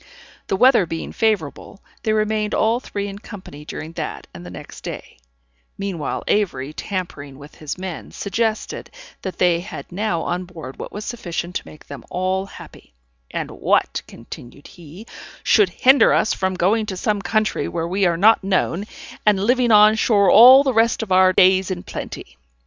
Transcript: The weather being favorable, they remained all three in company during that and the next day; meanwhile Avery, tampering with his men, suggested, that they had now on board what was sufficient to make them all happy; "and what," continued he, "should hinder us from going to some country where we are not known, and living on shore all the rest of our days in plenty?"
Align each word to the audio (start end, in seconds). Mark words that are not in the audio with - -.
The 0.47 0.55
weather 0.55 0.87
being 0.87 1.11
favorable, 1.11 1.79
they 2.01 2.11
remained 2.11 2.55
all 2.55 2.79
three 2.79 3.07
in 3.07 3.19
company 3.19 3.63
during 3.65 3.91
that 3.91 4.25
and 4.33 4.43
the 4.43 4.49
next 4.49 4.81
day; 4.83 5.19
meanwhile 5.77 6.23
Avery, 6.27 6.73
tampering 6.73 7.37
with 7.37 7.53
his 7.53 7.77
men, 7.77 8.11
suggested, 8.11 8.89
that 9.21 9.37
they 9.37 9.59
had 9.59 9.91
now 9.91 10.23
on 10.23 10.45
board 10.45 10.79
what 10.79 10.91
was 10.91 11.05
sufficient 11.05 11.53
to 11.57 11.67
make 11.67 11.85
them 11.85 12.03
all 12.09 12.47
happy; 12.47 12.95
"and 13.29 13.51
what," 13.51 14.01
continued 14.07 14.65
he, 14.69 15.05
"should 15.43 15.69
hinder 15.69 16.11
us 16.13 16.33
from 16.33 16.55
going 16.55 16.87
to 16.87 16.97
some 16.97 17.21
country 17.21 17.67
where 17.67 17.87
we 17.87 18.07
are 18.07 18.17
not 18.17 18.43
known, 18.43 18.85
and 19.23 19.39
living 19.43 19.71
on 19.71 19.93
shore 19.93 20.31
all 20.31 20.63
the 20.63 20.73
rest 20.73 21.03
of 21.03 21.11
our 21.11 21.31
days 21.31 21.69
in 21.69 21.83
plenty?" 21.83 22.37